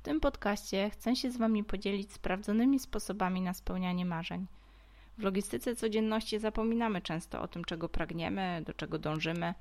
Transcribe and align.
W 0.00 0.02
tym 0.02 0.20
podcaście 0.20 0.90
chcę 0.90 1.16
się 1.16 1.30
z 1.30 1.36
Wami 1.36 1.64
podzielić 1.64 2.12
sprawdzonymi 2.12 2.78
sposobami 2.78 3.40
na 3.42 3.54
spełnianie 3.54 4.04
marzeń. 4.04 4.46
W 5.18 5.22
logistyce 5.22 5.76
codzienności 5.76 6.38
zapominamy 6.38 7.02
często 7.02 7.42
o 7.42 7.48
tym, 7.48 7.64
czego 7.64 7.88
pragniemy, 7.88 8.62
do 8.66 8.74
czego 8.74 8.98
dążymy. 8.98 9.54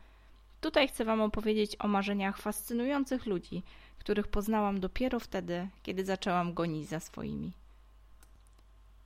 Tutaj 0.62 0.88
chcę 0.88 1.06
Wam 1.06 1.22
opowiedzieć 1.22 1.76
o 1.80 1.88
marzeniach 1.88 2.38
fascynujących 2.38 3.26
ludzi, 3.26 3.64
których 3.98 4.28
poznałam 4.28 4.80
dopiero 4.80 5.20
wtedy, 5.20 5.68
kiedy 5.84 6.06
zaczęłam 6.06 6.54
gonić 6.54 6.88
za 6.88 7.00
swoimi. 7.00 7.52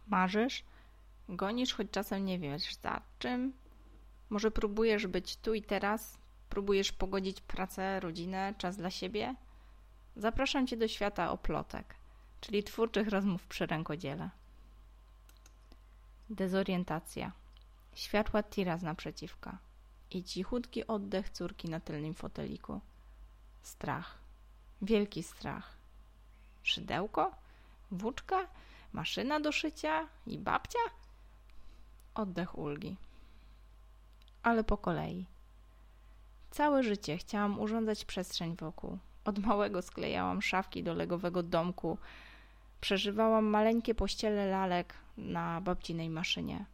Marzysz? 0.08 0.64
Gonisz, 1.30 1.74
choć 1.74 1.88
czasem 1.92 2.26
nie 2.26 2.40
wiesz 2.40 2.76
za 2.76 3.02
czym? 3.20 3.54
Może 4.30 4.52
próbujesz 4.52 5.08
być 5.08 5.38
tu 5.38 5.54
i 5.54 5.62
teraz? 5.62 6.18
Próbujesz 6.50 6.92
pogodzić 6.92 7.42
pracę, 7.42 8.00
rodzinę, 8.00 8.54
czas 8.58 8.78
dla 8.78 8.90
siebie? 8.90 9.36
Zapraszam 10.16 10.68
Cię 10.68 10.78
do 10.78 10.88
świata 10.88 11.32
oplotek, 11.32 11.96
czyli 12.42 12.64
twórczych 12.64 13.08
rozmów 13.08 13.48
przy 13.48 13.66
rękodziele. 13.66 14.30
Dezorientacja. 16.30 17.32
Światła 17.94 18.44
tira 18.44 18.78
z 18.78 18.84
naprzeciwka 18.84 19.58
i 20.12 20.24
cichutki 20.24 20.88
oddech 20.88 21.30
córki 21.30 21.70
na 21.70 21.80
tylnym 21.80 22.14
foteliku. 22.14 22.82
Strach. 23.62 24.18
Wielki 24.82 25.24
strach. 25.24 25.78
Szydełko? 26.64 27.36
Włóczka? 27.92 28.48
Maszyna 28.94 29.40
do 29.40 29.52
szycia? 29.52 30.08
I 30.28 30.38
babcia? 30.38 30.80
Oddech 32.16 32.58
ulgi. 32.58 32.96
Ale 34.44 34.64
po 34.64 34.78
kolei. 34.78 35.26
Całe 36.52 36.84
życie 36.84 37.18
chciałam 37.18 37.60
urządzać 37.60 38.06
przestrzeń 38.06 38.56
wokół. 38.56 38.98
Od 39.26 39.40
małego 39.40 39.82
sklejałam 39.82 40.42
szafki 40.42 40.84
do 40.84 40.94
legowego 40.94 41.44
domku. 41.44 41.98
Przeżywałam 42.82 43.46
maleńkie 43.46 43.96
pościele 43.96 44.46
lalek 44.46 44.94
na 45.18 45.62
babcinej 45.62 46.10
maszynie. 46.10 46.66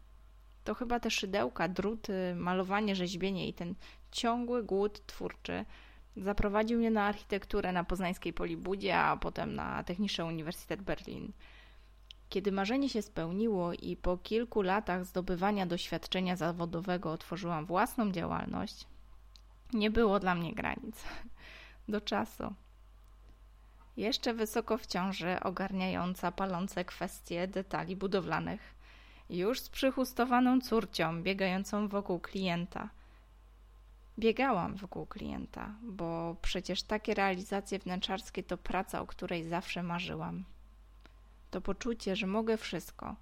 To 0.63 0.75
chyba 0.75 0.99
te 0.99 1.11
szydełka, 1.11 1.67
druty, 1.67 2.35
malowanie, 2.35 2.95
rzeźbienie 2.95 3.47
i 3.47 3.53
ten 3.53 3.75
ciągły 4.11 4.63
głód 4.63 5.05
twórczy 5.05 5.65
zaprowadził 6.17 6.79
mnie 6.79 6.91
na 6.91 7.03
architekturę 7.03 7.71
na 7.71 7.83
poznańskiej 7.83 8.33
Polibudzie, 8.33 8.97
a 8.97 9.17
potem 9.17 9.55
na 9.55 9.83
Techniczny 9.83 10.25
Uniwersytet 10.25 10.81
Berlin. 10.81 11.31
Kiedy 12.29 12.51
marzenie 12.51 12.89
się 12.89 13.01
spełniło 13.01 13.73
i 13.73 13.95
po 13.95 14.17
kilku 14.17 14.61
latach 14.61 15.05
zdobywania 15.05 15.65
doświadczenia 15.65 16.35
zawodowego 16.35 17.11
otworzyłam 17.11 17.65
własną 17.65 18.11
działalność, 18.11 18.87
nie 19.73 19.91
było 19.91 20.19
dla 20.19 20.35
mnie 20.35 20.53
granic. 20.53 21.03
Do 21.89 22.01
czasu. 22.01 22.53
Jeszcze 23.97 24.33
wysoko 24.33 24.77
w 24.77 24.85
ciąży, 24.85 25.39
ogarniająca 25.39 26.31
palące 26.31 26.85
kwestie 26.85 27.47
detali 27.47 27.95
budowlanych. 27.95 28.75
Już 29.29 29.59
z 29.59 29.69
przychustowaną 29.69 30.61
córcią, 30.61 31.23
biegającą 31.23 31.87
wokół 31.87 32.19
klienta. 32.19 32.89
Biegałam 34.19 34.75
wokół 34.75 35.05
klienta, 35.05 35.75
bo 35.81 36.35
przecież 36.41 36.83
takie 36.83 37.13
realizacje 37.13 37.79
wnętrzarskie 37.79 38.43
to 38.43 38.57
praca, 38.57 39.01
o 39.01 39.07
której 39.07 39.49
zawsze 39.49 39.83
marzyłam. 39.83 40.43
To 41.51 41.61
poczucie, 41.61 42.15
że 42.15 42.27
mogę 42.27 42.57
wszystko. 42.57 43.15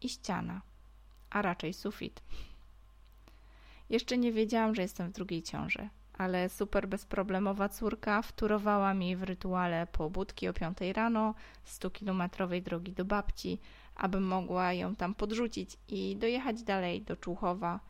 I 0.00 0.08
ściana, 0.08 0.60
a 1.30 1.42
raczej 1.42 1.72
sufit. 1.72 2.22
Jeszcze 3.90 4.18
nie 4.18 4.32
wiedziałam, 4.32 4.74
że 4.74 4.82
jestem 4.82 5.08
w 5.08 5.12
drugiej 5.12 5.42
ciąży, 5.42 5.88
ale 6.18 6.48
super 6.48 6.88
bezproblemowa 6.88 7.68
córka 7.68 8.22
wtórowała 8.22 8.94
mi 8.94 9.16
w 9.16 9.22
rytuale 9.22 9.86
pobudki 9.86 10.48
o 10.48 10.52
5 10.52 10.78
rano, 10.94 11.34
100-kilometrowej 11.66 12.62
drogi 12.62 12.92
do 12.92 13.04
babci, 13.04 13.58
abym 13.96 14.24
mogła 14.24 14.72
ją 14.72 14.96
tam 14.96 15.14
podrzucić 15.14 15.76
i 15.88 16.16
dojechać 16.16 16.62
dalej 16.62 17.02
do 17.02 17.16
Człuchowa, 17.16 17.80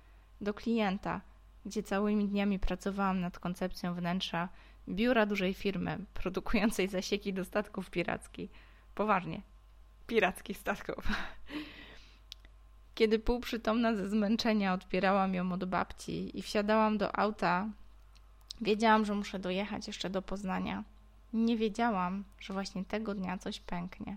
do 0.40 0.54
klienta, 0.54 1.20
gdzie 1.66 1.82
całymi 1.82 2.28
dniami 2.28 2.58
pracowałam 2.58 3.20
nad 3.20 3.38
koncepcją 3.38 3.94
wnętrza 3.94 4.48
biura 4.88 5.26
dużej 5.26 5.54
firmy 5.54 5.98
produkującej 6.14 6.88
zasieki 6.88 7.32
do 7.32 7.44
statków 7.44 7.90
pirackich. 7.90 8.50
Poważnie, 8.94 9.42
pirackich 10.06 10.58
statków. 10.58 11.08
Kiedy 12.94 13.18
półprzytomna 13.18 13.94
ze 13.94 14.08
zmęczenia 14.08 14.74
odpierałam 14.74 15.34
ją 15.34 15.52
od 15.52 15.64
babci 15.64 16.38
i 16.38 16.42
wsiadałam 16.42 16.98
do 16.98 17.18
auta, 17.18 17.68
wiedziałam, 18.60 19.04
że 19.04 19.14
muszę 19.14 19.38
dojechać 19.38 19.86
jeszcze 19.86 20.10
do 20.10 20.22
Poznania. 20.22 20.84
Nie 21.32 21.56
wiedziałam, 21.56 22.24
że 22.40 22.52
właśnie 22.52 22.84
tego 22.84 23.14
dnia 23.14 23.38
coś 23.38 23.60
pęknie. 23.60 24.16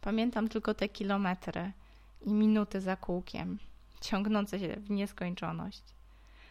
Pamiętam 0.00 0.48
tylko 0.48 0.74
te 0.74 0.88
kilometry 0.88 1.72
i 2.22 2.32
minuty 2.32 2.80
za 2.80 2.96
kółkiem, 2.96 3.58
ciągnące 4.00 4.58
się 4.58 4.76
w 4.76 4.90
nieskończoność. 4.90 5.82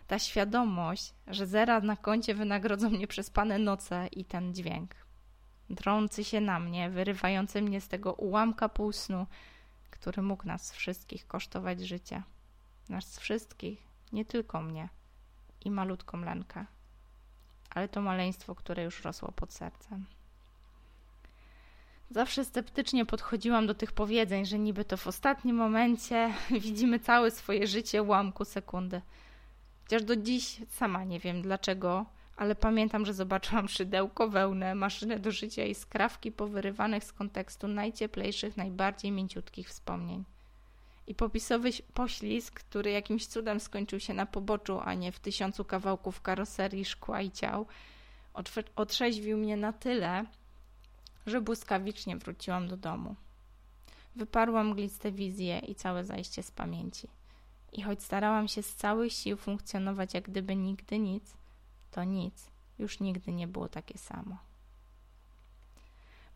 Ta 0.08 0.20
świadomość, 0.20 1.14
że 1.28 1.48
zera 1.48 1.80
na 1.80 1.96
koncie 1.96 2.36
wynagrodzą 2.36 2.90
mnie 2.90 3.08
przespane 3.08 3.60
noce 3.60 4.08
i 4.08 4.26
ten 4.26 4.54
dźwięk. 4.54 4.96
Drący 5.70 6.24
się 6.24 6.42
na 6.42 6.60
mnie, 6.60 6.90
wyrywający 6.90 7.62
mnie 7.62 7.82
z 7.82 7.88
tego 7.88 8.14
ułamka 8.14 8.70
półsnu, 8.70 9.28
który 9.92 10.22
mógł 10.22 10.48
nas 10.48 10.72
wszystkich 10.72 11.28
kosztować 11.28 11.82
życie. 11.82 12.24
Nas 12.90 13.20
wszystkich, 13.20 13.84
nie 14.12 14.26
tylko 14.26 14.62
mnie 14.62 14.90
i 15.66 15.72
malutką 15.72 16.22
Lenkę, 16.22 16.66
ale 17.70 17.88
to 17.88 18.02
maleństwo, 18.02 18.56
które 18.56 18.84
już 18.84 19.04
rosło 19.04 19.32
pod 19.32 19.54
sercem. 19.54 20.06
Zawsze 22.12 22.46
sceptycznie 22.46 23.06
podchodziłam 23.06 23.68
do 23.68 23.74
tych 23.74 23.92
powiedzeń, 23.92 24.46
że 24.46 24.60
niby 24.60 24.86
to 24.86 24.98
w 24.98 25.08
ostatnim 25.08 25.56
momencie 25.56 26.34
widzimy 26.62 27.00
całe 27.00 27.32
swoje 27.32 27.68
życie 27.68 28.04
ułamku 28.04 28.46
sekundy. 28.46 29.02
Chociaż 29.84 30.04
do 30.04 30.16
dziś 30.16 30.62
sama 30.68 31.04
nie 31.04 31.20
wiem 31.20 31.42
dlaczego, 31.42 32.06
ale 32.38 32.56
pamiętam, 32.56 33.06
że 33.06 33.14
zobaczyłam 33.14 33.68
szydełko, 33.68 34.30
wełnę, 34.30 34.76
maszynę 34.76 35.20
do 35.20 35.32
życia 35.32 35.64
i 35.64 35.76
skrawki 35.76 36.32
powyrywanych 36.32 37.04
z 37.04 37.14
kontekstu 37.14 37.68
najcieplejszych, 37.68 38.58
najbardziej 38.58 39.12
mięciutkich 39.12 39.70
wspomnień. 39.70 40.24
I 41.10 41.16
popisowy 41.16 41.70
poślizg, 41.94 42.60
który 42.60 42.92
jakimś 42.92 43.28
cudem 43.28 43.60
skończył 43.60 44.00
się 44.00 44.14
na 44.14 44.26
poboczu, 44.26 44.80
a 44.84 44.94
nie 44.94 45.12
w 45.12 45.20
tysiącu 45.20 45.66
kawałków 45.66 46.22
karoserii, 46.22 46.86
szkła 46.86 47.22
i 47.22 47.32
ciał, 47.32 47.66
otrzeźwił 48.76 49.38
mnie 49.38 49.58
na 49.58 49.74
tyle, 49.74 50.26
że 51.26 51.42
błyskawicznie 51.42 52.18
wróciłam 52.18 52.68
do 52.68 52.78
domu. 52.78 53.16
Wyparłam 54.16 54.68
mgliste 54.68 55.12
wizje 55.12 55.60
i 55.60 55.76
całe 55.76 56.06
zajście 56.06 56.44
z 56.44 56.52
pamięci. 56.52 57.08
I 57.74 57.82
choć 57.82 58.04
starałam 58.04 58.48
się 58.48 58.64
z 58.64 58.76
całych 58.76 59.14
sił 59.14 59.38
funkcjonować 59.38 60.14
jak 60.14 60.24
gdyby 60.24 60.56
nigdy 60.56 61.00
nic, 61.00 61.34
to 61.92 62.04
nic 62.04 62.50
już 62.80 63.00
nigdy 63.00 63.32
nie 63.32 63.48
było 63.48 63.68
takie 63.68 63.98
samo. 63.98 64.38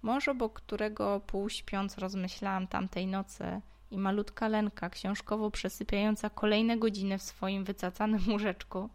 Mąż, 0.01 0.27
obok 0.27 0.53
którego 0.53 1.19
półśpiąc 1.19 1.97
rozmyślałam 1.97 2.67
tamtej 2.67 3.07
nocy 3.07 3.61
i 3.93 3.97
malutka 3.97 4.47
Lenka 4.47 4.89
książkowo 4.89 5.51
przesypiająca 5.51 6.29
kolejne 6.29 6.77
godziny 6.77 7.17
w 7.17 7.23
swoim 7.23 7.63
wycacanym 7.63 8.21
łóżeczku 8.31 8.89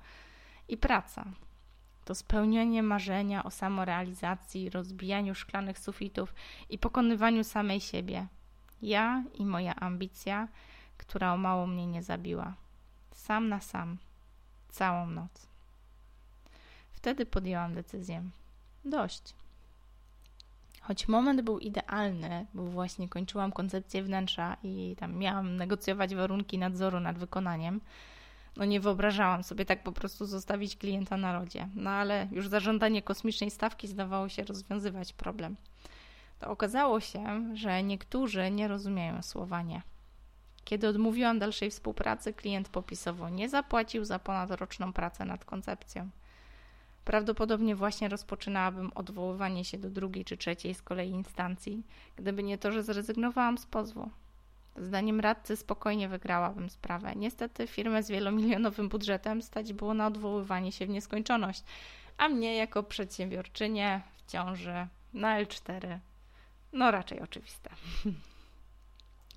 i 0.68 0.76
praca. 0.76 1.24
To 2.04 2.14
spełnienie 2.14 2.82
marzenia 2.82 3.44
o 3.44 3.50
samorealizacji, 3.50 4.70
rozbijaniu 4.70 5.34
szklanych 5.34 5.78
sufitów 5.78 6.34
i 6.70 6.78
pokonywaniu 6.78 7.44
samej 7.44 7.80
siebie. 7.80 8.26
Ja 8.82 9.24
i 9.34 9.46
moja 9.46 9.74
ambicja, 9.74 10.48
która 10.98 11.34
o 11.34 11.36
mało 11.36 11.66
mnie 11.66 11.86
nie 11.86 12.02
zabiła. 12.02 12.54
Sam 13.12 13.48
na 13.48 13.60
sam. 13.60 13.98
Całą 14.68 15.06
noc. 15.06 15.48
Wtedy 16.92 17.26
podjęłam 17.26 17.74
decyzję. 17.74 18.22
Dość. 18.84 19.34
Choć 20.88 21.08
moment 21.08 21.40
był 21.42 21.58
idealny, 21.58 22.46
bo 22.54 22.64
właśnie 22.64 23.08
kończyłam 23.08 23.52
koncepcję 23.52 24.02
wnętrza 24.02 24.56
i 24.62 24.96
tam 24.98 25.16
miałam 25.16 25.56
negocjować 25.56 26.14
warunki 26.14 26.58
nadzoru 26.58 27.00
nad 27.00 27.18
wykonaniem, 27.18 27.80
no 28.56 28.64
nie 28.64 28.80
wyobrażałam 28.80 29.44
sobie 29.44 29.64
tak 29.64 29.82
po 29.82 29.92
prostu 29.92 30.26
zostawić 30.26 30.76
klienta 30.76 31.16
na 31.16 31.38
lodzie. 31.38 31.68
No 31.74 31.90
ale 31.90 32.28
już 32.30 32.48
zażądanie 32.48 33.02
kosmicznej 33.02 33.50
stawki 33.50 33.88
zdawało 33.88 34.28
się 34.28 34.44
rozwiązywać 34.44 35.12
problem. 35.12 35.56
To 36.38 36.50
okazało 36.50 37.00
się, 37.00 37.50
że 37.54 37.82
niektórzy 37.82 38.50
nie 38.50 38.68
rozumieją 38.68 39.22
słowa 39.22 39.62
nie. 39.62 39.82
Kiedy 40.64 40.88
odmówiłam 40.88 41.38
dalszej 41.38 41.70
współpracy, 41.70 42.32
klient 42.32 42.68
popisowo 42.68 43.28
nie 43.28 43.48
zapłacił 43.48 44.04
za 44.04 44.18
ponadroczną 44.18 44.92
pracę 44.92 45.24
nad 45.24 45.44
koncepcją. 45.44 46.10
Prawdopodobnie 47.08 47.76
właśnie 47.76 48.08
rozpoczynałabym 48.08 48.90
odwoływanie 48.94 49.64
się 49.64 49.78
do 49.78 49.90
drugiej 49.90 50.24
czy 50.24 50.36
trzeciej 50.36 50.74
z 50.74 50.82
kolei 50.82 51.10
instancji, 51.10 51.82
gdyby 52.16 52.42
nie 52.42 52.58
to, 52.58 52.72
że 52.72 52.82
zrezygnowałam 52.82 53.58
z 53.58 53.66
pozwu. 53.66 54.10
Zdaniem 54.76 55.20
radcy 55.20 55.56
spokojnie 55.56 56.08
wygrałabym 56.08 56.70
sprawę. 56.70 57.12
Niestety 57.16 57.66
firmę 57.66 58.02
z 58.02 58.10
wielomilionowym 58.10 58.88
budżetem 58.88 59.42
stać 59.42 59.72
było 59.72 59.94
na 59.94 60.06
odwoływanie 60.06 60.72
się 60.72 60.86
w 60.86 60.88
nieskończoność, 60.88 61.64
a 62.18 62.28
mnie 62.28 62.56
jako 62.56 62.82
przedsiębiorczynię 62.82 64.00
w 64.16 64.30
ciąży 64.30 64.86
na 65.14 65.44
L4. 65.44 65.98
No 66.72 66.90
raczej 66.90 67.20
oczywiste. 67.20 67.70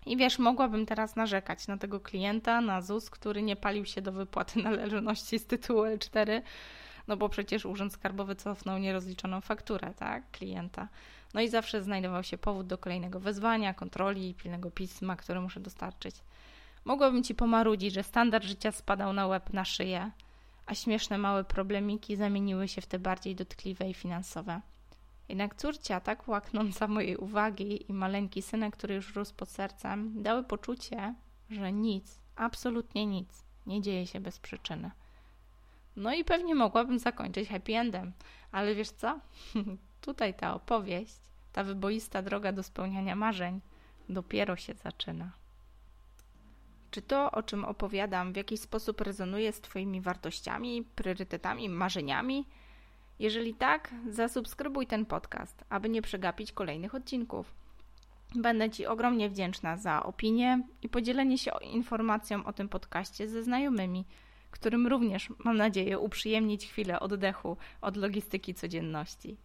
I 0.06 0.18
wiesz, 0.18 0.40
mogłabym 0.40 0.86
teraz 0.86 1.16
narzekać 1.16 1.68
na 1.68 1.78
tego 1.78 2.00
klienta, 2.00 2.62
na 2.62 2.82
ZUS, 2.82 3.10
który 3.10 3.42
nie 3.42 3.56
palił 3.56 3.86
się 3.86 4.02
do 4.02 4.12
wypłaty 4.12 4.60
należności 4.64 5.40
z 5.40 5.46
tytułu 5.46 5.82
L4, 5.84 6.42
no 7.08 7.18
bo 7.18 7.30
przecież 7.30 7.66
Urząd 7.66 7.94
Skarbowy 7.94 8.36
cofnął 8.36 8.78
nierozliczoną 8.78 9.42
fakturę, 9.42 9.94
tak, 9.98 10.32
klienta. 10.32 10.88
No 11.34 11.42
i 11.42 11.50
zawsze 11.50 11.84
znajdował 11.84 12.24
się 12.24 12.38
powód 12.38 12.68
do 12.68 12.78
kolejnego 12.78 13.20
wezwania, 13.20 13.74
kontroli 13.74 14.30
i 14.30 14.34
pilnego 14.34 14.72
pisma, 14.72 15.16
które 15.16 15.42
muszę 15.42 15.60
dostarczyć. 15.60 16.16
Mogłabym 16.86 17.24
ci 17.24 17.36
pomarudzić, 17.36 17.94
że 17.94 18.04
standard 18.04 18.46
życia 18.46 18.72
spadał 18.72 19.14
na 19.14 19.28
łeb, 19.28 19.54
na 19.54 19.66
szyję, 19.66 20.12
a 20.66 20.76
śmieszne 20.76 21.18
małe 21.18 21.44
problemiki 21.44 22.16
zamieniły 22.16 22.68
się 22.68 22.82
w 22.82 22.86
te 22.86 23.00
bardziej 23.00 23.36
dotkliwe 23.36 23.90
i 23.90 23.94
finansowe. 23.94 24.62
Jednak 25.30 25.56
córcia, 25.56 26.00
tak 26.00 26.28
łaknąca 26.28 26.88
mojej 26.88 27.18
uwagi 27.18 27.92
i 27.92 27.94
maleńki 27.94 28.42
synek, 28.42 28.78
który 28.78 28.96
już 28.96 29.16
rósł 29.16 29.36
pod 29.36 29.50
sercem, 29.50 30.24
dały 30.24 30.44
poczucie, 30.44 31.16
że 31.50 31.72
nic, 31.72 32.20
absolutnie 32.36 33.06
nic 33.06 33.44
nie 33.66 33.82
dzieje 33.82 34.08
się 34.08 34.20
bez 34.20 34.40
przyczyny. 34.40 34.92
No 35.96 36.14
i 36.14 36.24
pewnie 36.24 36.56
mogłabym 36.56 37.00
zakończyć 37.00 37.50
happy 37.50 37.76
endem, 37.76 38.12
ale 38.52 38.76
wiesz 38.76 38.90
co? 38.90 39.20
Tutaj 40.02 40.34
ta 40.34 40.54
opowieść, 40.54 41.20
ta 41.54 41.64
wyboista 41.64 42.22
droga 42.22 42.52
do 42.52 42.64
spełniania 42.64 43.16
marzeń 43.16 43.62
dopiero 44.10 44.56
się 44.56 44.74
zaczyna. 44.74 45.32
Czy 46.92 47.02
to, 47.02 47.32
o 47.32 47.44
czym 47.44 47.66
opowiadam, 47.66 48.34
w 48.34 48.36
jakiś 48.36 48.60
sposób 48.60 49.02
rezonuje 49.02 49.54
z 49.54 49.62
Twoimi 49.62 50.02
wartościami, 50.02 50.84
priorytetami, 50.96 51.70
marzeniami? 51.70 52.46
Jeżeli 53.20 53.54
tak, 53.54 53.94
zasubskrybuj 54.10 54.88
ten 54.88 55.06
podcast, 55.06 55.64
aby 55.70 55.90
nie 55.90 56.02
przegapić 56.02 56.52
kolejnych 56.52 56.96
odcinków. 56.96 57.54
Będę 58.36 58.70
Ci 58.70 58.86
ogromnie 58.86 59.30
wdzięczna 59.30 59.78
za 59.78 60.04
opinię 60.04 60.64
i 60.82 60.90
podzielenie 60.90 61.38
się 61.38 61.52
informacją 61.62 62.46
o 62.46 62.54
tym 62.54 62.70
podcaście 62.70 63.28
ze 63.28 63.44
znajomymi, 63.44 64.06
którym 64.52 64.88
również 64.88 65.30
mam 65.46 65.58
nadzieję 65.58 66.00
uprzyjemnić 66.00 66.68
chwilę 66.68 67.00
oddechu 67.00 67.58
od 67.82 67.98
logistyki 67.98 68.54
codzienności. 68.54 69.38